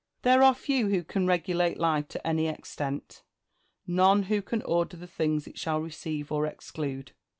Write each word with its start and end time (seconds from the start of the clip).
There 0.23 0.41
are 0.41 0.55
few 0.55 0.89
who 0.89 1.03
can 1.03 1.27
regulate 1.27 1.77
life 1.77 2.07
to 2.07 2.25
any 2.27 2.47
extent; 2.47 3.21
none 3.85 4.23
who 4.23 4.41
can 4.41 4.63
order 4.63 4.97
the 4.97 5.05
things 5.05 5.45
it 5.45 5.59
shall 5.59 5.79
receive 5.79 6.31
or 6.31 6.47
exclude. 6.47 7.11